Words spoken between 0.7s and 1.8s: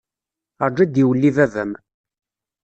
ad d-iwelli baba-m.